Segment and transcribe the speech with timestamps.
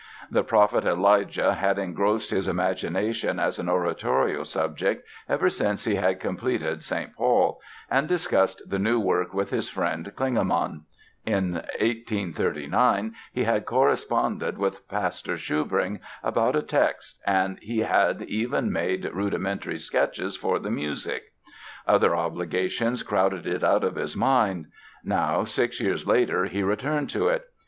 [0.31, 6.19] The prophet Elijah had engrossed his imagination as an oratorio subject ever since he had
[6.19, 7.13] completed "St.
[7.15, 10.85] Paul" and discussed the new work with his friend Klingemann.
[11.27, 18.71] In 1839 he had corresponded with Pastor Schubring about a text and he had even
[18.71, 21.25] made rudimentary sketches for the music.
[21.87, 24.65] Other obligations crowded it out of his mind.
[25.03, 27.45] Now, six years later, he returned to it.